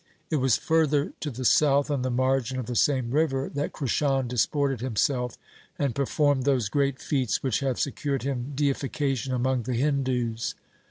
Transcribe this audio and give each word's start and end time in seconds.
It 0.31 0.37
was 0.37 0.57
further 0.57 1.13
to 1.19 1.29
the 1.29 1.45
south, 1.45 1.91
on 1.91 2.01
the 2.01 2.09
margin 2.09 2.57
of 2.57 2.65
the 2.65 2.75
same 2.75 3.11
river, 3.11 3.51
that 3.53 3.71
Krishan 3.71 4.27
disported 4.27 4.81
himself 4.81 5.37
and 5.77 5.93
performed 5.93 6.41
those 6.41 6.69
great 6.69 6.97
feats 6.99 7.43
which 7.43 7.59
have 7.59 7.79
secured 7.79 8.23
him 8.23 8.53
deification 8.55 9.31
among 9.31 9.61
the 9.61 9.75
Hindus. 9.75 10.55